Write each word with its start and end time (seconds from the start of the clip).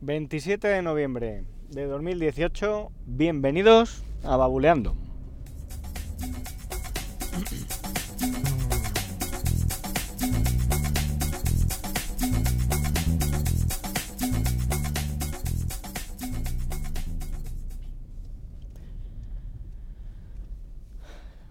27 0.00 0.68
de 0.68 0.80
noviembre 0.80 1.42
de 1.70 1.86
2018, 1.86 2.92
bienvenidos 3.04 4.04
a 4.22 4.36
Babuleando. 4.36 4.94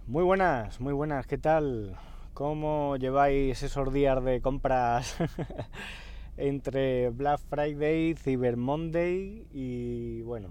Muy 0.06 0.24
buenas, 0.24 0.80
muy 0.80 0.94
buenas, 0.94 1.26
¿qué 1.26 1.36
tal? 1.36 1.98
¿Cómo 2.32 2.96
lleváis 2.96 3.62
esos 3.62 3.92
días 3.92 4.24
de 4.24 4.40
compras 4.40 5.16
entre 6.38 7.10
Black 7.10 7.40
Friday, 7.40 8.14
Cyber 8.14 8.56
Monday 8.56 9.46
y 9.52 10.22
bueno, 10.22 10.50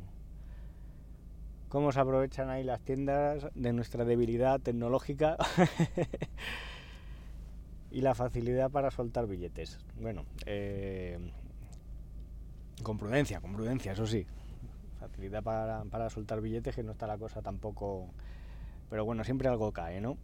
cómo 1.70 1.94
se 1.94 2.00
aprovechan 2.00 2.50
ahí 2.50 2.64
las 2.64 2.82
tiendas 2.82 3.48
de 3.56 3.72
nuestra 3.72 4.04
debilidad 4.04 4.60
tecnológica 4.60 5.38
y 7.92 8.02
la 8.02 8.16
facilidad 8.16 8.70
para 8.70 8.92
soltar 8.92 9.28
billetes. 9.28 9.80
Bueno, 10.00 10.26
eh, 10.46 11.18
con 12.84 12.98
prudencia, 12.98 13.40
con 13.40 13.54
prudencia, 13.54 13.94
eso 13.94 14.06
sí. 14.06 14.28
Facilidad 15.00 15.42
para, 15.42 15.86
para 15.86 16.10
soltar 16.10 16.42
billetes, 16.42 16.76
que 16.76 16.84
no 16.84 16.92
está 16.92 17.08
la 17.08 17.18
cosa 17.18 17.42
tampoco... 17.42 18.10
Pero 18.90 19.06
bueno, 19.06 19.24
siempre 19.24 19.48
algo 19.48 19.72
cae, 19.72 20.02
¿no? 20.02 20.18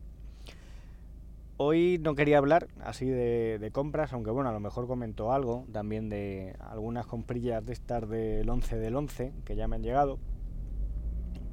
Hoy 1.57 1.99
no 2.01 2.15
quería 2.15 2.39
hablar 2.39 2.67
así 2.83 3.05
de, 3.05 3.69
compras, 3.71 4.11
aunque 4.11 4.31
bueno, 4.31 4.49
a 4.49 4.53
lo 4.53 4.59
mejor 4.59 4.87
comentó 4.87 5.31
algo 5.31 5.65
también 5.71 6.09
de 6.09 6.55
algunas 6.59 7.05
comprillas 7.05 7.63
de 7.63 7.73
estas 7.73 8.09
del 8.09 8.49
11 8.49 8.77
del 8.79 8.95
11 8.95 9.33
que 9.45 9.55
ya 9.55 9.67
me 9.67 9.75
han 9.75 9.83
llegado. 9.83 10.17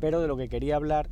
Pero 0.01 0.23
de 0.23 0.29
lo 0.29 0.39
que 0.39 0.49
quería 0.49 0.77
hablar 0.77 1.11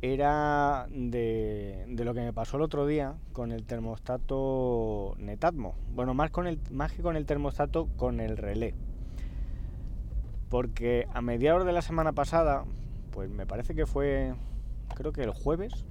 era 0.00 0.86
de, 0.90 1.84
lo 1.98 2.14
que 2.14 2.20
me 2.20 2.32
pasó 2.32 2.56
el 2.56 2.62
otro 2.62 2.86
día 2.86 3.16
con 3.34 3.52
el 3.52 3.66
termostato 3.66 5.14
Netatmo. 5.18 5.74
Bueno, 5.94 6.14
más, 6.14 6.30
con 6.30 6.46
el, 6.46 6.58
más 6.70 6.92
que 6.92 7.02
con 7.02 7.14
el 7.14 7.26
termostato, 7.26 7.88
con 7.98 8.20
el 8.20 8.38
relé. 8.38 8.74
Porque 10.48 11.06
a 11.12 11.20
mediados 11.20 11.66
de 11.66 11.72
la 11.72 11.82
semana 11.82 12.12
pasada, 12.12 12.64
pues 13.10 13.28
me 13.28 13.44
parece 13.44 13.74
que 13.74 13.84
fue, 13.84 14.32
creo 14.94 15.12
que 15.12 15.24
el 15.24 15.32
jueves, 15.32 15.84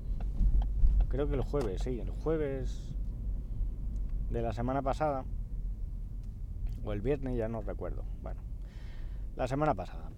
creo 1.09 1.27
que 1.27 1.35
el 1.35 1.41
jueves, 1.41 1.81
sí, 1.83 1.99
el 1.99 2.09
jueves 2.09 2.93
de 4.29 4.41
la 4.41 4.53
semana 4.53 4.81
pasada, 4.81 5.25
o 6.83 6.93
el 6.93 7.01
viernes, 7.01 7.37
ya 7.37 7.47
no 7.47 7.61
recuerdo. 7.61 8.03
Bueno, 8.21 8.41
la 9.35 9.47
semana 9.47 9.73
pasada. 9.73 10.09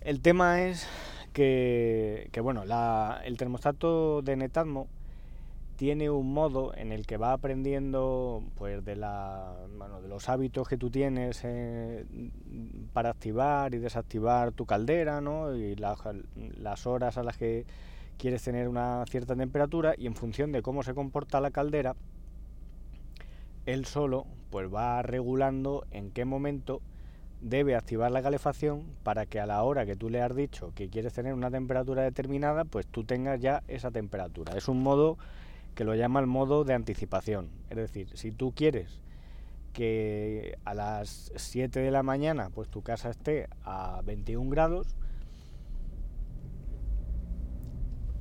El 0.00 0.20
tema 0.20 0.62
es 0.62 0.86
que, 1.32 2.30
bueno, 2.42 2.62
el 3.24 3.36
termostato 3.36 4.22
de 4.22 4.36
Netatmo 4.36 4.88
tiene 5.76 6.08
un 6.08 6.32
modo 6.32 6.74
en 6.74 6.90
el 6.90 7.06
que 7.06 7.18
va 7.18 7.32
aprendiendo 7.32 8.42
pues 8.54 8.82
de 8.82 8.96
la 8.96 9.54
de 10.02 10.08
los 10.08 10.30
hábitos 10.30 10.66
que 10.66 10.78
tú 10.78 10.90
tienes 10.90 11.42
eh, 11.44 12.06
para 12.94 13.10
activar 13.10 13.74
y 13.74 13.78
desactivar 13.78 14.52
tu 14.52 14.64
caldera 14.64 15.20
¿no? 15.20 15.54
y 15.54 15.76
las 15.76 16.86
horas 16.86 17.18
a 17.18 17.22
las 17.22 17.36
que 17.36 17.66
quieres 18.18 18.42
tener 18.42 18.68
una 18.68 19.04
cierta 19.06 19.36
temperatura 19.36 19.94
y 19.96 20.06
en 20.06 20.14
función 20.14 20.52
de 20.52 20.62
cómo 20.62 20.82
se 20.82 20.94
comporta 20.94 21.40
la 21.40 21.50
caldera, 21.50 21.94
él 23.66 23.84
solo 23.84 24.26
pues 24.50 24.72
va 24.72 25.02
regulando 25.02 25.84
en 25.90 26.10
qué 26.10 26.24
momento 26.24 26.80
debe 27.40 27.74
activar 27.74 28.10
la 28.10 28.22
calefacción 28.22 28.84
para 29.02 29.26
que 29.26 29.40
a 29.40 29.46
la 29.46 29.62
hora 29.62 29.84
que 29.84 29.96
tú 29.96 30.08
le 30.08 30.22
has 30.22 30.34
dicho 30.34 30.72
que 30.74 30.88
quieres 30.88 31.12
tener 31.12 31.34
una 31.34 31.50
temperatura 31.50 32.02
determinada, 32.02 32.64
pues 32.64 32.86
tú 32.86 33.04
tengas 33.04 33.40
ya 33.40 33.62
esa 33.68 33.90
temperatura. 33.90 34.56
Es 34.56 34.68
un 34.68 34.82
modo 34.82 35.18
que 35.74 35.84
lo 35.84 35.94
llama 35.94 36.20
el 36.20 36.26
modo 36.26 36.64
de 36.64 36.74
anticipación. 36.74 37.50
Es 37.68 37.76
decir, 37.76 38.08
si 38.14 38.32
tú 38.32 38.52
quieres 38.54 39.00
que 39.72 40.56
a 40.64 40.72
las 40.72 41.30
7 41.36 41.80
de 41.80 41.90
la 41.90 42.02
mañana 42.02 42.48
pues 42.48 42.68
tu 42.68 42.82
casa 42.82 43.10
esté 43.10 43.48
a 43.62 44.00
21 44.04 44.48
grados, 44.48 44.96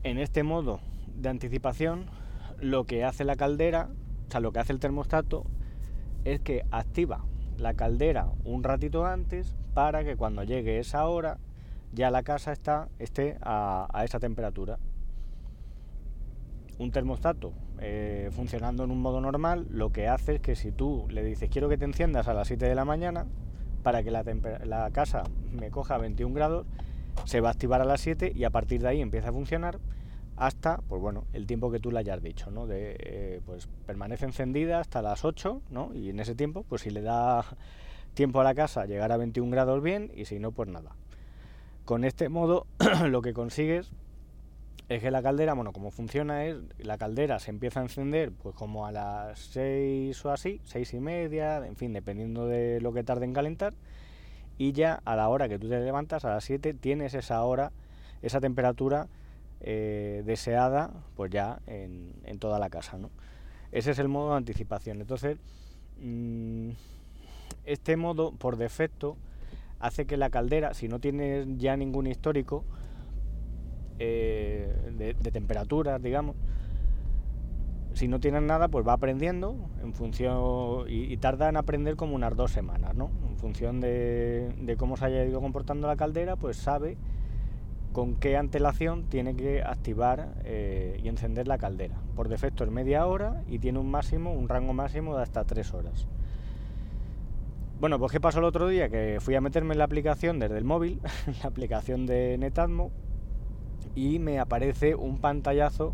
en 0.06 0.20
este 0.20 0.44
modo 0.44 0.82
de 1.18 1.30
anticipación, 1.30 2.06
lo 2.62 2.86
que 2.86 3.04
hace 3.04 3.26
la 3.26 3.36
caldera, 3.36 3.90
o 4.28 4.32
sea, 4.32 4.40
lo 4.40 4.52
que 4.52 4.60
hace 4.60 4.72
el 4.72 4.80
termostato, 4.80 5.46
es 6.26 6.40
que 6.42 6.64
activa 6.70 7.26
la 7.58 7.74
caldera 7.74 8.28
un 8.44 8.64
ratito 8.64 9.08
antes 9.08 9.56
para 9.74 10.04
que 10.04 10.16
cuando 10.16 10.44
llegue 10.44 10.78
esa 10.78 11.08
hora 11.08 11.40
ya 11.92 12.12
la 12.12 12.22
casa 12.22 12.52
está, 12.52 12.88
esté 13.00 13.38
a, 13.42 14.04
esa 14.06 14.20
temperatura. 14.20 14.78
Un 16.78 16.92
termostato 16.92 17.54
eh, 17.80 18.30
funcionando 18.32 18.84
en 18.84 18.92
un 18.92 19.02
modo 19.02 19.22
normal 19.22 19.66
lo 19.72 19.92
que 19.92 20.08
hace 20.08 20.36
es 20.36 20.42
que 20.42 20.56
si 20.56 20.72
tú 20.72 21.08
le 21.10 21.24
dices 21.24 21.50
quiero 21.50 21.68
que 21.68 21.80
te 21.80 21.86
enciendas 21.86 22.28
a 22.28 22.36
las 22.36 22.48
7 22.48 22.64
de 22.64 22.76
la 22.76 22.86
mañana 22.86 23.26
para 23.82 24.04
que 24.04 24.12
la, 24.12 24.24
la 24.66 24.92
casa 24.92 25.24
me 25.52 25.72
coja 25.72 25.98
21 25.98 26.36
grados, 26.36 26.68
se 27.24 27.42
va 27.42 27.50
a 27.50 27.52
activar 27.52 27.82
a 27.82 27.86
las 27.86 28.02
7 28.02 28.32
y 28.36 28.44
a 28.44 28.50
partir 28.50 28.82
de 28.82 28.90
ahí 28.90 29.02
empieza 29.02 29.30
a 29.30 29.34
funcionar 29.34 29.80
hasta, 30.38 30.82
pues 30.90 31.02
bueno, 31.02 31.26
el 31.34 31.48
tiempo 31.48 31.72
que 31.72 31.80
tú 31.80 31.92
le 31.92 32.00
hayas 32.00 32.22
dicho, 32.22 32.52
¿no? 32.52 32.68
De, 32.68 32.98
eh, 33.00 33.42
pues 33.46 33.68
permanece 33.86 34.26
encendida 34.26 34.80
hasta 34.80 35.02
las 35.02 35.24
8, 35.24 35.62
¿no? 35.70 35.92
Y 35.94 36.10
en 36.10 36.20
ese 36.20 36.36
tiempo, 36.36 36.64
pues 36.68 36.82
si 36.82 36.90
le 36.90 37.02
da 37.02 37.46
tiempo 38.14 38.42
a 38.42 38.44
la 38.44 38.54
casa 38.54 38.86
llegar 38.86 39.12
a 39.12 39.18
21 39.18 39.50
grados 39.52 39.82
bien 39.82 40.12
y 40.14 40.26
si 40.26 40.40
no, 40.40 40.52
pues 40.52 40.70
nada. 40.70 40.96
Con 41.86 42.04
este 42.04 42.30
modo 42.30 42.68
lo 43.08 43.22
que 43.22 43.34
consigues 43.34 43.92
es 44.90 45.02
que 45.02 45.10
la 45.10 45.24
caldera, 45.24 45.54
bueno, 45.54 45.72
como 45.72 45.90
funciona 45.90 46.46
es, 46.46 46.58
la 46.78 46.98
caldera 46.98 47.40
se 47.40 47.50
empieza 47.52 47.80
a 47.80 47.84
encender 47.84 48.32
pues 48.32 48.56
como 48.56 48.86
a 48.86 48.92
las 48.92 49.40
6 49.40 50.26
o 50.26 50.32
así, 50.32 50.62
6 50.64 50.94
y 50.94 51.00
media, 51.00 51.66
en 51.66 51.76
fin, 51.76 51.94
dependiendo 51.94 52.48
de 52.48 52.82
lo 52.82 52.94
que 52.94 53.04
tarde 53.04 53.26
en 53.26 53.34
calentar, 53.34 53.74
y 54.58 54.72
ya 54.72 55.02
a 55.06 55.16
la 55.16 55.30
hora 55.30 55.50
que 55.50 55.60
tú 55.60 55.70
te 55.70 55.80
levantas, 55.80 56.26
a 56.26 56.30
las 56.30 56.44
7, 56.44 56.74
tienes 56.74 57.14
esa 57.14 57.44
hora, 57.44 57.72
esa 58.22 58.40
temperatura 58.40 59.08
eh, 59.62 60.24
deseada 60.26 60.92
pues 61.16 61.32
ya 61.32 61.60
en, 61.68 62.14
toda 62.40 62.60
la 62.60 62.70
casa. 62.70 62.98
¿no? 62.98 63.10
Ese 63.72 63.92
es 63.92 64.00
el 64.00 64.08
modo 64.08 64.32
de 64.32 64.38
anticipación. 64.38 65.02
Entonces, 65.02 65.38
mm, 66.00 66.70
este 67.66 67.98
modo 67.98 68.32
por 68.32 68.58
defecto 68.58 69.18
hace 69.80 70.06
que 70.06 70.18
la 70.18 70.30
caldera, 70.30 70.74
si 70.74 70.88
no 70.88 71.00
tiene 71.00 71.46
ya 71.58 71.76
ningún 71.76 72.08
histórico 72.08 72.64
eh, 74.00 74.74
de, 74.98 75.14
temperaturas, 75.32 76.02
digamos, 76.02 76.36
si 77.96 78.08
no 78.08 78.20
tienes 78.20 78.42
nada, 78.42 78.68
pues 78.68 78.86
va 78.86 78.94
aprendiendo 78.94 79.56
en 79.82 79.94
función 79.94 80.86
y, 80.88 81.16
tarda 81.18 81.50
en 81.50 81.58
aprender 81.58 81.96
como 81.96 82.14
unas 82.16 82.36
dos 82.36 82.52
semanas, 82.52 82.94
¿no? 82.94 83.10
En 83.30 83.38
función 83.38 83.80
de, 83.80 84.54
de, 84.60 84.76
cómo 84.76 84.98
se 84.98 85.06
haya 85.06 85.24
ido 85.24 85.40
comportando 85.42 85.88
la 85.88 85.96
caldera, 85.96 86.36
pues 86.36 86.58
sabe 86.58 86.98
con 87.94 88.16
qué 88.16 88.36
antelación 88.36 89.06
tiene 89.06 89.38
que 89.38 89.64
activar 89.64 90.34
eh, 90.44 91.00
y 91.02 91.08
encender 91.08 91.48
la 91.48 91.58
caldera. 91.58 91.96
Por 92.14 92.28
defecto 92.28 92.66
es 92.66 92.70
media 92.70 93.06
hora 93.06 93.42
y 93.48 93.60
tiene 93.60 93.80
un 93.80 93.90
máximo, 93.90 94.34
un 94.34 94.50
rango 94.50 94.74
máximo 94.74 95.16
de 95.16 95.24
hasta 95.24 95.46
tres 95.46 95.74
horas. 95.74 96.06
Bueno, 97.80 97.98
pues 97.98 98.12
¿qué 98.12 98.20
pasó 98.20 98.40
el 98.40 98.46
otro 98.46 98.68
día? 98.68 98.90
Que 98.90 99.20
fui 99.22 99.36
a 99.36 99.42
meterme 99.42 99.74
en 99.74 99.78
la 99.78 99.86
aplicación 99.86 100.40
desde 100.40 100.58
el 100.58 100.66
móvil, 100.66 101.00
la 101.42 101.48
aplicación 101.48 102.06
de 102.06 102.38
Netatmo, 102.38 102.92
y 103.96 104.20
me 104.20 104.40
aparece 104.40 104.96
un 104.96 105.20
pantallazo 105.20 105.94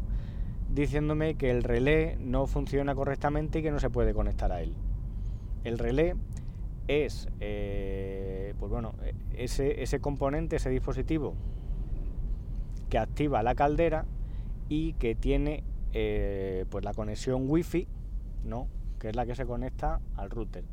diciéndome 0.73 1.35
que 1.35 1.51
el 1.51 1.63
relé 1.63 2.17
no 2.19 2.47
funciona 2.47 2.95
correctamente 2.95 3.59
y 3.59 3.61
que 3.63 3.71
no 3.71 3.79
se 3.79 3.89
puede 3.89 4.13
conectar 4.13 4.51
a 4.51 4.61
él. 4.61 4.73
El 5.63 5.77
relé 5.77 6.15
es, 6.87 7.27
eh, 7.39 8.53
pues 8.59 8.71
bueno, 8.71 8.93
ese, 9.33 9.83
ese 9.83 9.99
componente, 9.99 10.55
ese 10.55 10.69
dispositivo 10.69 11.35
que 12.89 12.97
activa 12.97 13.43
la 13.43 13.55
caldera 13.55 14.05
y 14.69 14.93
que 14.93 15.15
tiene 15.15 15.63
eh, 15.93 16.65
pues 16.69 16.83
la 16.85 16.93
conexión 16.93 17.49
wifi 17.49 17.87
¿no? 18.43 18.67
que 18.99 19.09
es 19.09 19.15
la 19.15 19.25
que 19.25 19.35
se 19.35 19.45
conecta 19.45 19.99
al 20.15 20.29
router. 20.29 20.63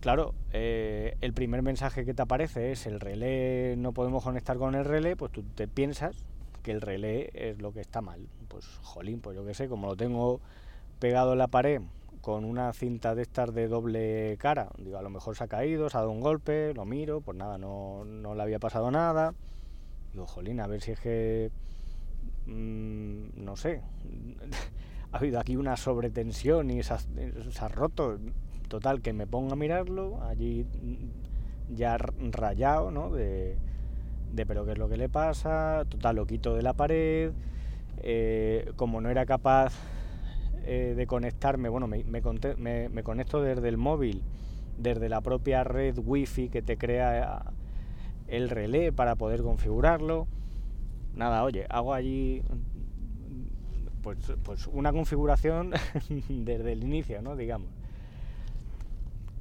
Claro, 0.00 0.34
eh, 0.52 1.16
el 1.20 1.32
primer 1.32 1.62
mensaje 1.62 2.04
que 2.04 2.12
te 2.12 2.22
aparece 2.22 2.72
es 2.72 2.86
el 2.86 2.98
relé, 2.98 3.76
no 3.78 3.92
podemos 3.92 4.24
conectar 4.24 4.58
con 4.58 4.74
el 4.74 4.84
relé, 4.84 5.14
pues 5.16 5.30
tú 5.30 5.44
te 5.54 5.68
piensas 5.68 6.26
que 6.62 6.70
el 6.72 6.80
relé 6.80 7.30
es 7.34 7.60
lo 7.60 7.72
que 7.72 7.80
está 7.80 8.00
mal. 8.00 8.28
Pues 8.48 8.64
jolín, 8.82 9.20
pues 9.20 9.36
yo 9.36 9.44
qué 9.44 9.54
sé, 9.54 9.68
como 9.68 9.86
lo 9.88 9.96
tengo 9.96 10.40
pegado 10.98 11.32
en 11.32 11.38
la 11.38 11.48
pared 11.48 11.82
con 12.20 12.44
una 12.44 12.72
cinta 12.72 13.16
de 13.16 13.22
estas 13.22 13.52
de 13.52 13.66
doble 13.66 14.36
cara, 14.38 14.70
digo, 14.78 14.96
a 14.96 15.02
lo 15.02 15.10
mejor 15.10 15.36
se 15.36 15.42
ha 15.42 15.48
caído, 15.48 15.90
se 15.90 15.96
ha 15.96 16.00
dado 16.00 16.12
un 16.12 16.20
golpe, 16.20 16.72
lo 16.72 16.84
miro, 16.84 17.20
pues 17.20 17.36
nada, 17.36 17.58
no, 17.58 18.04
no 18.04 18.34
le 18.36 18.42
había 18.42 18.60
pasado 18.60 18.90
nada. 18.92 19.34
Digo, 20.12 20.26
jolín, 20.26 20.60
a 20.60 20.66
ver 20.66 20.80
si 20.80 20.92
es 20.92 21.00
que. 21.00 21.50
Mm, 22.46 23.44
no 23.44 23.56
sé. 23.56 23.82
ha 25.12 25.18
habido 25.18 25.40
aquí 25.40 25.56
una 25.56 25.76
sobretensión 25.76 26.70
y 26.70 26.82
se 26.82 26.94
ha, 26.94 27.68
roto. 27.68 28.18
Total, 28.68 29.02
que 29.02 29.12
me 29.12 29.26
pongo 29.26 29.52
a 29.52 29.56
mirarlo, 29.56 30.22
allí 30.22 30.64
ya 31.68 31.98
rayado, 31.98 32.90
¿no? 32.90 33.10
De, 33.10 33.58
de 34.32 34.46
pero 34.46 34.64
qué 34.64 34.72
es 34.72 34.78
lo 34.78 34.88
que 34.88 34.96
le 34.96 35.08
pasa, 35.08 35.84
total, 35.88 36.16
lo 36.16 36.26
quito 36.26 36.54
de 36.54 36.62
la 36.62 36.72
pared, 36.72 37.32
eh, 37.98 38.72
como 38.76 39.00
no 39.00 39.10
era 39.10 39.26
capaz 39.26 39.74
eh, 40.64 40.94
de 40.96 41.06
conectarme, 41.06 41.68
bueno, 41.68 41.86
me, 41.86 42.04
me, 42.04 42.22
me, 42.56 42.88
me, 42.88 43.02
conecto 43.02 43.42
desde 43.42 43.68
el 43.68 43.76
móvil, 43.76 44.22
desde 44.78 45.08
la 45.08 45.20
propia 45.20 45.64
red 45.64 45.98
wifi 45.98 46.48
que 46.48 46.62
te 46.62 46.76
crea 46.76 47.44
el 48.28 48.48
relé 48.48 48.92
para 48.92 49.14
poder 49.16 49.42
configurarlo. 49.42 50.26
Nada, 51.14 51.44
oye, 51.44 51.66
hago 51.68 51.92
allí 51.92 52.42
pues, 54.02 54.18
pues 54.42 54.66
una 54.66 54.92
configuración 54.92 55.72
desde 56.28 56.72
el 56.72 56.82
inicio, 56.82 57.22
¿no? 57.22 57.36
Digamos. 57.36 57.68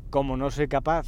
Como 0.10 0.36
no 0.38 0.52
soy 0.52 0.68
capaz 0.68 1.08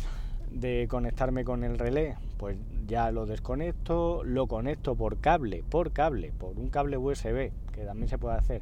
de 0.49 0.87
conectarme 0.89 1.43
con 1.43 1.63
el 1.63 1.77
relé, 1.77 2.15
pues 2.43 2.57
ya 2.87 3.09
lo 3.09 3.25
desconecto, 3.25 4.21
lo 4.25 4.47
conecto 4.47 4.97
por 4.97 5.21
cable, 5.21 5.63
por 5.63 5.93
cable, 5.93 6.33
por 6.37 6.59
un 6.59 6.67
cable 6.67 6.97
USB, 6.97 7.53
que 7.71 7.85
también 7.85 8.09
se 8.09 8.17
puede 8.17 8.35
hacer 8.35 8.61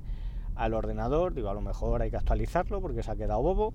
al 0.54 0.76
ordenador, 0.76 1.34
digo, 1.34 1.50
a 1.50 1.56
lo 1.56 1.62
mejor 1.62 2.04
hay 2.04 2.12
que 2.12 2.18
actualizarlo 2.18 2.80
porque 2.80 3.02
se 3.02 3.10
ha 3.10 3.16
quedado 3.16 3.42
bobo. 3.42 3.74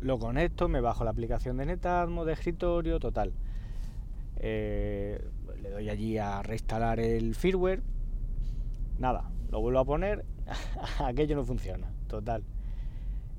Lo 0.00 0.18
conecto, 0.18 0.66
me 0.66 0.80
bajo 0.80 1.04
la 1.04 1.10
aplicación 1.10 1.56
de 1.58 1.66
Netatmo, 1.66 2.24
de 2.24 2.32
escritorio, 2.32 2.98
total. 2.98 3.32
Eh, 4.38 5.24
le 5.62 5.70
doy 5.70 5.88
allí 5.88 6.18
a 6.18 6.42
reinstalar 6.42 6.98
el 6.98 7.36
firmware. 7.36 7.84
Nada, 8.98 9.30
lo 9.52 9.60
vuelvo 9.60 9.78
a 9.78 9.84
poner, 9.84 10.24
aquello 10.98 11.36
no 11.36 11.44
funciona, 11.44 11.92
total. 12.08 12.42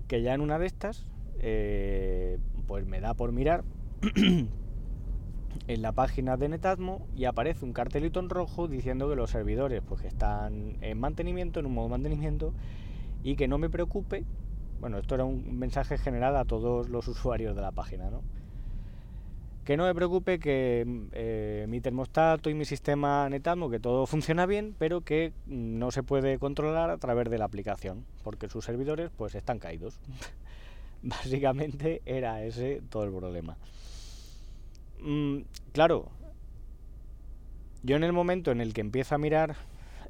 Que 0.07 0.21
ya 0.21 0.33
en 0.33 0.39
una 0.39 0.57
de 0.59 0.67
estas 0.67 1.05
eh, 1.39 2.37
pues 2.67 2.85
me 2.85 3.01
da 3.01 3.15
por 3.15 3.33
mirar 3.33 3.65
en 5.67 5.81
la 5.81 5.91
página 5.91 6.37
de 6.37 6.49
Netatmo 6.49 7.07
y 7.15 7.25
aparece 7.25 7.65
un 7.65 7.73
cartelito 7.73 8.19
en 8.19 8.29
rojo 8.29 8.67
diciendo 8.67 9.09
que 9.09 9.15
los 9.15 9.29
servidores 9.29 9.81
pues 9.87 10.03
están 10.03 10.77
en 10.81 10.99
mantenimiento, 10.99 11.59
en 11.59 11.67
un 11.67 11.73
modo 11.73 11.87
de 11.87 11.91
mantenimiento 11.91 12.53
y 13.23 13.35
que 13.35 13.47
no 13.47 13.57
me 13.57 13.69
preocupe. 13.69 14.25
Bueno, 14.79 14.97
esto 14.97 15.15
era 15.15 15.25
un 15.25 15.59
mensaje 15.59 15.97
general 15.97 16.37
a 16.37 16.45
todos 16.45 16.89
los 16.89 17.07
usuarios 17.07 17.55
de 17.55 17.61
la 17.61 17.71
página, 17.71 18.09
¿no? 18.09 18.21
Que 19.65 19.77
no 19.77 19.83
me 19.83 19.93
preocupe 19.93 20.39
que 20.39 20.85
eh, 21.11 21.65
mi 21.69 21.79
termostato 21.81 22.49
y 22.49 22.55
mi 22.55 22.65
sistema 22.65 23.29
Netatmo, 23.29 23.69
que 23.69 23.79
todo 23.79 24.07
funciona 24.07 24.45
bien, 24.45 24.73
pero 24.79 25.01
que 25.01 25.33
no 25.45 25.91
se 25.91 26.01
puede 26.01 26.39
controlar 26.39 26.89
a 26.89 26.97
través 26.97 27.29
de 27.29 27.37
la 27.37 27.45
aplicación, 27.45 28.05
porque 28.23 28.47
sus 28.47 28.65
servidores 28.65 29.11
pues 29.15 29.35
están 29.35 29.59
caídos. 29.59 29.99
Básicamente 31.03 32.01
era 32.05 32.43
ese 32.43 32.81
todo 32.89 33.03
el 33.03 33.11
problema. 33.11 33.57
Mm, 35.01 35.41
claro, 35.71 36.09
yo 37.83 37.95
en 37.95 38.03
el 38.03 38.13
momento 38.13 38.51
en 38.51 38.61
el 38.61 38.73
que 38.73 38.81
empiezo 38.81 39.15
a 39.15 39.17
mirar, 39.17 39.55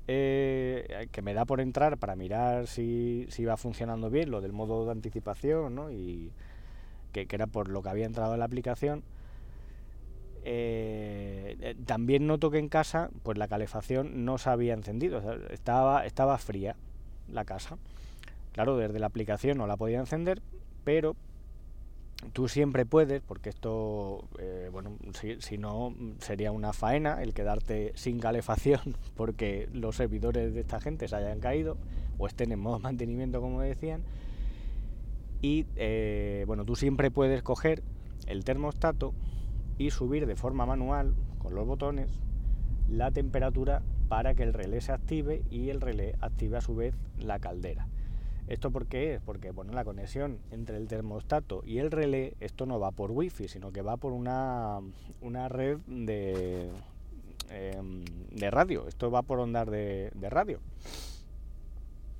eh, 0.07 1.07
que 1.11 1.21
me 1.21 1.35
da 1.35 1.45
por 1.45 1.61
entrar 1.61 1.97
para 1.97 2.15
mirar 2.15 2.65
si, 2.65 3.27
va 3.47 3.57
funcionando 3.57 4.09
bien, 4.09 4.31
lo 4.31 4.41
del 4.41 4.53
modo 4.53 4.85
de 4.85 4.91
anticipación, 4.91 5.75
¿no? 5.75 5.91
Y 5.91 6.31
que, 7.13 7.27
era 7.29 7.45
por 7.45 7.69
lo 7.69 7.83
que 7.83 7.89
había 7.89 8.05
entrado 8.05 8.33
en 8.33 8.39
la 8.39 8.45
aplicación, 8.45 9.03
eh, 10.43 11.57
eh, 11.61 11.75
también 11.85 12.25
noto 12.25 12.49
que 12.49 12.57
en 12.57 12.69
casa, 12.69 13.11
pues 13.23 13.37
la 13.37 13.47
calefacción 13.47 14.25
no 14.25 14.39
se 14.39 14.49
había 14.49 14.73
encendido, 14.73 15.21
estaba, 15.51 16.37
fría 16.39 16.75
la 17.31 17.45
casa. 17.45 17.77
Claro, 18.53 18.77
desde 18.77 18.99
la 18.99 19.07
aplicación 19.07 19.59
no 19.59 19.67
la 19.67 19.77
podía 19.77 19.99
encender, 19.99 20.41
pero 20.83 21.15
tú 22.33 22.47
siempre 22.47 22.85
puedes, 22.85 23.21
porque 23.21 23.49
esto, 23.49 24.23
si, 25.13 25.57
no, 25.57 25.93
sería 26.19 26.51
una 26.51 26.73
faena 26.73 27.21
el 27.21 27.33
quedarte 27.33 27.91
sin 27.95 28.19
calefacción 28.19 28.95
porque 29.15 29.69
los 29.73 29.95
servidores 29.95 30.53
de 30.53 30.61
esta 30.61 30.79
gente 30.79 31.07
se 31.07 31.15
hayan 31.15 31.39
caído 31.39 31.77
o 32.17 32.27
estén 32.27 32.51
en 32.51 32.59
modo 32.59 32.79
mantenimiento, 32.79 33.41
como 33.41 33.61
decían. 33.61 34.03
Y, 35.41 35.65
eh, 35.75 36.43
bueno, 36.47 36.65
tú 36.65 36.75
siempre 36.75 37.11
puedes 37.11 37.41
coger 37.43 37.81
el 38.27 38.43
termostato 38.43 39.13
y 39.77 39.91
subir 39.91 40.25
de 40.25 40.35
forma 40.35 40.65
manual, 40.65 41.15
con 41.37 41.55
los 41.55 41.65
botones, 41.65 42.19
la 42.89 43.11
temperatura 43.11 43.81
para 44.09 44.33
que 44.33 44.43
el 44.43 44.53
relé 44.53 44.81
se 44.81 44.91
active 44.91 45.43
y 45.49 45.69
el 45.69 45.79
relé 45.79 46.15
active 46.19 46.57
a 46.57 46.61
su 46.61 46.75
vez 46.75 46.95
la 47.17 47.39
caldera. 47.39 47.87
¿Esto 48.49 48.71
por 48.71 48.87
qué 48.87 49.13
es? 49.13 49.21
Porque 49.21 49.51
bueno, 49.51 49.73
la 49.73 49.85
conexión 49.85 50.39
entre 50.49 50.77
el 50.77 50.87
termostato 50.87 51.61
y 51.67 51.77
el 51.77 51.91
relé, 51.91 52.33
esto 52.39 52.65
no 52.65 52.79
va 52.79 52.89
por 52.89 53.11
wifi, 53.11 53.47
sino 53.47 53.71
que 53.71 53.83
va 53.83 53.95
por 53.97 54.11
una, 54.11 54.79
una 55.21 55.49
red 55.49 55.77
de, 55.85 56.71
em, 57.51 58.03
de 58.31 58.49
radio. 58.49 58.87
Esto 58.87 59.11
va 59.11 59.21
por 59.21 59.39
ondas 59.39 59.69
de, 59.69 60.11
radio. 60.31 60.59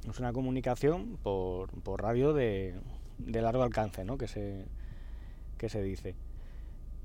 Es 0.08 0.20
una 0.20 0.32
comunicación 0.32 1.18
por, 1.24 1.72
por 1.82 2.04
radio 2.04 2.32
de, 2.34 2.76
de, 3.18 3.42
largo 3.42 3.64
alcance, 3.64 4.06
¿no? 4.06 4.20
Que 4.20 4.28
se, 4.28 4.66
que 5.58 5.68
se 5.68 5.82
dice. 5.82 6.14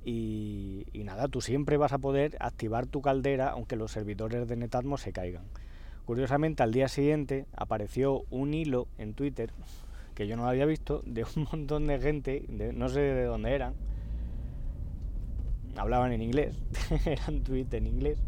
Y, 0.04 0.84
y 0.92 1.02
nada, 1.04 1.28
tú 1.28 1.40
siempre 1.40 1.78
vas 1.78 1.94
a 1.94 1.98
poder 1.98 2.36
activar 2.40 2.84
tu 2.84 3.00
caldera 3.00 3.48
aunque 3.48 3.76
los 3.76 3.90
servidores 3.90 4.46
de 4.46 4.56
Netatmo 4.56 4.98
se 4.98 5.14
caigan. 5.14 5.44
Curiosamente, 6.04 6.62
al 6.62 6.72
día 6.72 6.88
siguiente 6.88 7.46
apareció 7.56 8.24
un 8.30 8.52
hilo 8.52 8.88
en 8.98 9.14
Twitter 9.14 9.52
que 10.14 10.26
yo 10.26 10.36
no 10.36 10.46
había 10.46 10.66
visto 10.66 11.02
de 11.06 11.24
un 11.36 11.46
montón 11.52 11.86
de 11.86 11.98
gente, 11.98 12.44
no 12.74 12.88
sé 12.88 13.00
de 13.00 13.24
dónde 13.24 13.52
eran, 13.52 13.74
hablaban 15.76 16.12
en 16.12 16.22
inglés, 16.22 16.56
eran 17.06 17.42
tweets 17.42 17.74
en 17.74 17.86
inglés, 17.86 18.18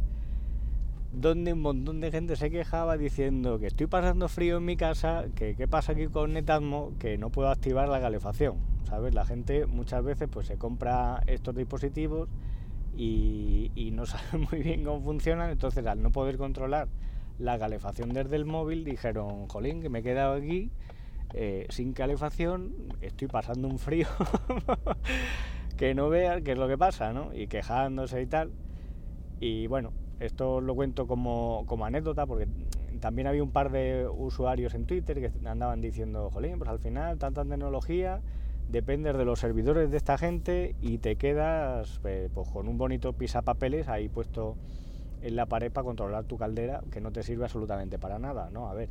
donde 1.12 1.52
un 1.52 1.61
montón 1.61 2.00
de 2.00 2.11
gente 2.11 2.37
se 2.37 2.50
quejaba 2.50 2.96
diciendo 2.96 3.58
que 3.58 3.67
estoy 3.67 3.87
pasando 3.87 4.28
frío 4.28 4.56
en 4.56 4.64
mi 4.64 4.76
casa, 4.76 5.26
que 5.34 5.55
qué 5.55 5.69
pasa 5.69 5.93
aquí 5.93 6.08
con 6.08 6.32
Netatmo, 6.32 6.93
que 6.99 7.17
no 7.19 7.31
puedo 7.31 7.49
activar 7.49 7.88
la 7.88 8.00
calefacción. 8.00 8.56
¿Sabes? 8.84 9.14
La 9.14 9.25
gente 9.25 9.67
muchas 9.67 10.05
veces 10.05 10.28
pues 10.31 10.46
se 10.46 10.58
compra 10.58 11.20
estos 11.26 11.56
dispositivos 11.56 12.28
y, 12.96 13.73
y 13.75 13.90
no 13.90 14.06
sabe 14.06 14.46
muy 14.50 14.62
bien 14.62 14.84
cómo 14.84 15.00
funcionan, 15.00 15.50
entonces 15.50 15.87
al 15.87 16.02
no 16.02 16.11
poder 16.11 16.37
controlar 16.37 16.88
la 17.38 17.58
calefacción 17.58 18.10
desde 18.10 18.36
el 18.36 18.44
móvil, 18.44 18.84
dijeron, 18.84 19.48
jolín, 19.48 19.82
que 19.82 19.88
me 19.88 20.00
he 20.00 20.02
quedado 20.02 20.34
aquí 20.34 20.70
eh, 21.34 21.66
sin 21.70 21.92
calefacción, 21.92 22.72
estoy 23.00 23.28
pasando 23.28 23.68
un 23.68 23.78
frío, 23.78 24.06
que 25.76 25.94
no 25.94 26.08
vean 26.08 26.44
qué 26.44 26.52
es 26.52 26.58
lo 26.58 26.68
que 26.68 26.78
pasa, 26.78 27.12
¿no? 27.12 27.34
Y 27.34 27.46
quejándose 27.46 28.22
y 28.22 28.26
tal. 28.26 28.52
Y 29.40 29.66
bueno, 29.66 29.92
esto 30.20 30.61
lo 30.61 30.75
cuento 30.75 31.06
como, 31.06 31.64
como 31.66 31.84
anécdota 31.84 32.26
porque 32.26 32.49
también 33.00 33.28
había 33.28 33.42
un 33.42 33.50
par 33.50 33.70
de 33.70 34.08
usuarios 34.08 34.75
en 34.75 34.87
Twitter 34.87 35.20
que 35.20 35.49
andaban 35.49 35.80
diciendo, 35.80 36.30
jolín, 36.30 36.58
pues 36.58 36.70
al 36.70 36.78
final 36.78 37.18
tanta 37.18 37.44
tecnología, 37.44 38.22
dependes 38.70 39.16
de 39.16 39.25
los 39.25 39.38
servidores 39.38 39.90
de 39.90 39.96
esta 39.96 40.16
gente 40.16 40.75
y 40.80 40.99
te 40.99 41.16
quedas 41.16 41.99
pues, 42.00 42.30
pues 42.32 42.49
con 42.49 42.68
un 42.68 42.78
bonito 42.78 43.12
pisapapeles 43.12 43.88
ahí 43.88 44.08
puesto 44.08 44.56
en 45.26 45.37
la 45.37 45.47
pared 45.47 45.73
para 45.73 45.85
controlar 45.85 46.25
tu 46.25 46.37
caldera 46.37 46.83
que 46.90 47.00
no 47.00 47.11
te 47.11 47.23
sirve 47.23 47.45
absolutamente 47.45 47.99
para 47.99 48.18
nada, 48.18 48.49
¿no? 48.50 48.68
A 48.68 48.75
ver, 48.75 48.88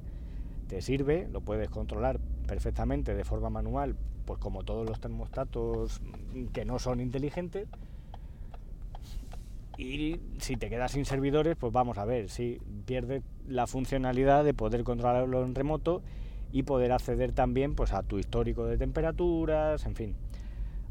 te 0.68 0.82
sirve, 0.82 1.27
lo 1.32 1.42
puedes 1.42 1.70
controlar 1.70 2.20
perfectamente 2.48 3.15
de 3.15 3.24
forma 3.24 3.50
manual, 3.50 3.96
pues 4.25 4.39
como 4.39 4.63
todos 4.63 4.88
los 4.88 5.00
termostatos 5.00 6.01
que 6.54 6.65
no 6.65 6.80
son 6.80 7.00
inteligentes. 7.00 7.68
Y 9.77 10.20
si 10.39 10.56
te 10.56 10.70
quedas 10.70 10.92
sin 10.92 11.06
servidores, 11.06 11.56
pues 11.58 11.72
vamos 11.72 11.98
a 11.98 12.06
ver, 12.06 12.30
si 12.30 12.60
pierdes 12.86 13.24
la 13.48 13.68
funcionalidad 13.68 14.44
de 14.44 14.54
poder 14.54 14.84
controlarlo 14.84 15.44
en 15.44 15.54
remoto 15.54 16.01
y 16.51 16.63
poder 16.63 16.92
acceder 16.92 17.34
también 17.34 17.75
pues 17.75 17.94
a 17.94 18.04
tu 18.04 18.18
histórico 18.18 18.65
de 18.65 18.77
temperaturas, 18.77 19.86
en 19.86 19.96
fin, 19.96 20.15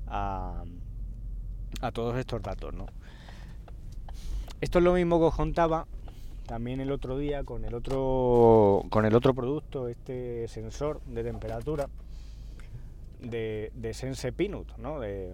a, 0.07 0.65
a 1.81 1.93
todos 1.93 2.17
estos 2.17 2.43
datos, 2.43 2.75
¿no? 2.75 2.87
Esto 4.61 4.79
es 4.79 4.85
lo 4.85 4.95
mismo 4.95 5.19
que 5.19 5.27
os 5.27 5.35
contaba 5.35 5.87
también 6.47 6.81
el 6.81 6.93
otro 6.93 7.17
día 7.17 7.45
con 7.45 7.65
el 7.65 7.75
otro 7.75 8.85
con 8.91 9.05
el 9.07 9.15
otro 9.15 9.35
producto, 9.35 9.89
este 9.89 10.47
sensor 10.49 11.01
de 11.07 11.25
temperatura 11.25 11.89
de, 13.21 13.91
Sense 13.95 14.33
Pinut, 14.33 14.77
¿no? 14.77 15.01
Que 15.01 15.33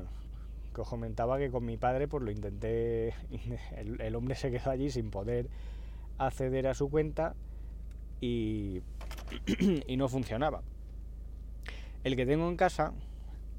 os 0.76 0.88
comentaba 0.88 1.38
que 1.38 1.50
con 1.50 1.64
mi 1.64 1.76
padre 1.76 2.06
pues 2.06 2.22
lo 2.22 2.30
intenté, 2.30 3.08
el, 3.76 4.00
el, 4.00 4.14
hombre 4.14 4.36
se 4.36 4.50
quedó 4.50 4.70
allí 4.70 4.90
sin 4.90 5.10
poder 5.10 5.48
acceder 6.18 6.68
a 6.68 6.74
su 6.74 6.88
cuenta 6.88 7.34
y, 8.20 8.82
y 9.86 9.96
no 9.96 10.08
funcionaba. 10.08 10.62
El 12.04 12.16
que 12.16 12.24
tengo 12.24 12.48
en 12.48 12.56
casa, 12.56 12.92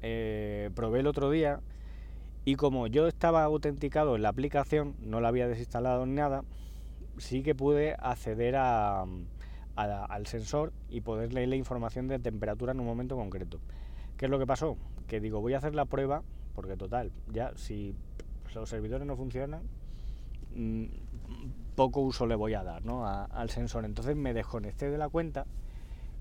eh, 0.00 0.70
probé 0.74 1.00
el 1.00 1.06
otro 1.06 1.30
día 1.30 1.60
y 2.44 2.56
como 2.56 2.86
yo 2.86 3.06
estaba 3.06 3.44
autenticado 3.44 4.16
en 4.16 4.22
la 4.22 4.30
aplicación, 4.30 4.96
no 5.00 5.20
la 5.20 5.28
había 5.28 5.46
desinstalado 5.46 6.06
ni 6.06 6.14
nada, 6.14 6.44
sí 7.18 7.42
que 7.42 7.54
pude 7.54 7.94
acceder 7.98 8.56
al 8.56 10.26
sensor 10.26 10.72
y 10.88 11.02
poder 11.02 11.32
leer 11.32 11.48
la 11.48 11.56
información 11.56 12.08
de 12.08 12.18
temperatura 12.18 12.72
en 12.72 12.80
un 12.80 12.86
momento 12.86 13.16
concreto. 13.16 13.60
¿Qué 14.16 14.26
es 14.26 14.30
lo 14.30 14.38
que 14.38 14.46
pasó? 14.46 14.76
Que 15.06 15.20
digo, 15.20 15.40
voy 15.40 15.54
a 15.54 15.58
hacer 15.58 15.74
la 15.74 15.84
prueba, 15.84 16.22
porque 16.54 16.76
total, 16.76 17.12
ya 17.32 17.52
si 17.56 17.94
los 18.54 18.68
servidores 18.68 19.06
no 19.06 19.16
funcionan, 19.16 19.62
mm, 20.54 20.84
poco 21.76 22.00
uso 22.00 22.26
le 22.26 22.34
voy 22.34 22.54
a 22.54 22.62
dar 22.62 22.82
al 23.30 23.50
sensor. 23.50 23.84
Entonces 23.84 24.16
me 24.16 24.34
desconecté 24.34 24.90
de 24.90 24.98
la 24.98 25.08
cuenta 25.08 25.46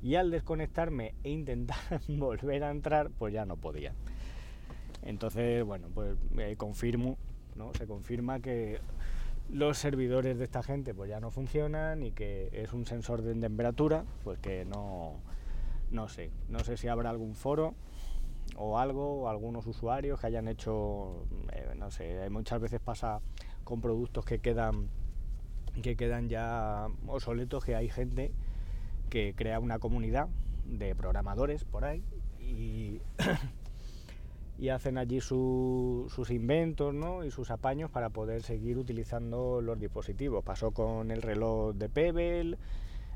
y 0.02 0.16
al 0.16 0.32
desconectarme 0.32 1.14
e 1.24 1.30
intentar 1.30 1.78
volver 2.08 2.64
a 2.64 2.72
entrar, 2.72 3.10
pues 3.10 3.34
ya 3.34 3.46
no 3.46 3.58
podía. 3.58 3.94
Entonces, 5.04 5.64
bueno, 5.64 5.88
pues 5.94 6.16
me 6.32 6.56
confirmo, 6.56 7.18
¿no? 7.56 7.74
Se 7.74 7.88
confirma 7.88 8.40
que 8.40 8.80
los 9.52 9.78
servidores 9.78 10.38
de 10.38 10.46
esta 10.46 10.64
gente 10.64 10.94
pues 10.94 11.10
ya 11.10 11.20
no 11.20 11.30
funcionan 11.30 12.04
y 12.04 12.12
que 12.12 12.50
es 12.54 12.72
un 12.74 12.86
sensor 12.86 13.22
de 13.22 13.36
temperatura, 13.36 14.06
pues 14.24 14.40
que 14.40 14.66
no, 14.66 15.16
no 15.92 16.08
sé, 16.08 16.32
no 16.50 16.60
sé 16.60 16.78
si 16.78 16.88
habrá 16.88 17.10
algún 17.10 17.36
foro 17.36 17.74
o 18.56 18.80
algo, 18.80 19.24
o 19.24 19.30
algunos 19.30 19.66
usuarios 19.68 20.20
que 20.20 20.28
hayan 20.28 20.48
hecho, 20.48 21.26
eh, 21.54 21.74
no 21.78 21.92
sé, 21.92 22.30
muchas 22.30 22.62
veces 22.62 22.80
pasa 22.80 23.20
con 23.64 23.82
productos 23.82 24.26
que 24.26 24.40
quedan 24.40 24.90
que 25.82 25.96
quedan 25.96 26.28
ya 26.28 26.88
obsoletos, 27.08 27.64
que 27.64 27.76
hay 27.76 27.90
gente 27.90 28.32
que 29.10 29.34
crea 29.36 29.60
una 29.60 29.80
comunidad 29.80 30.28
de 30.66 30.96
programadores 30.96 31.64
por 31.64 31.86
ahí 31.86 32.04
y, 32.40 33.00
y 34.62 34.70
hacen 34.70 35.00
allí 35.00 35.22
sus 35.22 36.30
inventos 36.30 36.94
¿no? 36.94 37.26
y 37.26 37.32
sus 37.32 37.50
apaños 37.50 37.90
para 37.90 38.12
poder 38.12 38.44
seguir 38.44 38.78
utilizando 38.78 39.60
los 39.60 39.80
dispositivos. 39.80 40.44
Pasó 40.44 40.70
con 40.70 41.10
el 41.10 41.24
reloj 41.24 41.74
de 41.74 41.90
Pebble, 41.90 42.58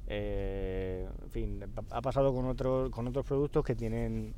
eh, 0.08 1.08
en 1.22 1.30
fin, 1.30 1.64
ha 1.92 2.02
pasado 2.02 2.34
con 2.34 2.48
otros, 2.48 2.90
con 2.90 3.08
otros 3.08 3.28
productos 3.28 3.64
que 3.64 3.76
tienen 3.76 4.34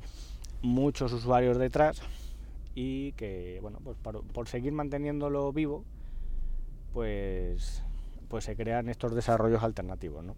muchos 0.60 1.10
usuarios 1.14 1.56
detrás 1.56 2.02
y 2.74 3.12
que, 3.12 3.58
bueno, 3.62 3.78
pues 3.82 3.96
por, 3.96 4.46
seguir 4.46 4.74
manteniéndolo 4.74 5.50
vivo, 5.50 5.84
pues, 6.92 7.82
pues 8.28 8.44
se 8.44 8.54
crean 8.54 8.90
estos 8.90 9.14
desarrollos 9.14 9.62
alternativos, 9.62 10.26
¿no? 10.26 10.34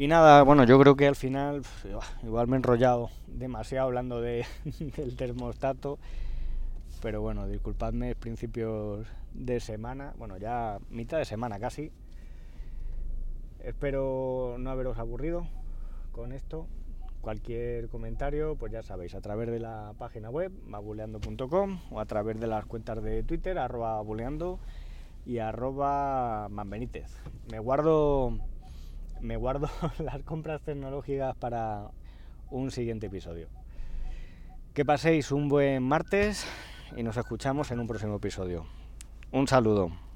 Y 0.00 0.08
nada, 0.08 0.42
bueno, 0.44 0.64
yo 0.64 0.80
creo 0.80 0.96
que 0.96 1.06
al 1.06 1.14
final, 1.14 1.60
igual 2.22 2.48
me 2.48 2.56
he 2.56 2.56
enrollado 2.56 3.10
demasiado 3.26 3.88
hablando 3.88 4.22
de, 4.22 4.46
del 4.96 5.14
termostato, 5.14 5.98
pero 7.02 7.20
bueno, 7.20 7.46
disculpadme, 7.46 8.14
principios 8.14 9.06
de 9.34 9.60
semana, 9.60 10.14
bueno, 10.16 10.38
ya 10.38 10.78
mitad 10.88 11.18
de 11.18 11.26
semana 11.26 11.60
casi. 11.60 11.92
Espero 13.62 14.56
no 14.58 14.70
haberos 14.70 14.96
aburrido 14.96 15.46
con 16.12 16.32
esto 16.32 16.66
Cualquier 17.20 17.90
comentario, 17.90 18.56
pues 18.56 18.72
ya 18.72 18.82
sabéis, 18.82 19.14
a 19.14 19.20
través 19.20 19.50
de 19.50 19.60
la 19.60 19.92
página 19.98 20.30
web, 20.30 20.50
mabuleando.com 20.66 21.80
o 21.90 22.00
a 22.00 22.06
través 22.06 22.40
de 22.40 22.46
las 22.46 22.64
cuentas 22.64 23.02
de 23.02 23.22
Twitter, 23.22 23.58
arroba 23.58 24.00
buleando 24.00 24.60
y 25.26 25.36
arroba 25.36 26.48
manbenítez. 26.48 27.12
Me 27.52 27.58
guardo, 27.58 28.38
me 29.22 29.36
guardo 29.36 29.68
las 29.98 30.22
compras 30.22 30.62
tecnológicas 30.62 31.36
para 31.36 31.90
un 32.50 32.70
siguiente 32.70 33.06
episodio. 33.06 33.48
Que 34.74 34.84
paséis 34.84 35.32
un 35.32 35.48
buen 35.48 35.82
martes 35.82 36.46
y 36.96 37.02
nos 37.02 37.16
escuchamos 37.16 37.70
en 37.70 37.80
un 37.80 37.86
próximo 37.86 38.16
episodio. 38.16 38.66
Un 39.32 39.46
saludo. 39.46 40.09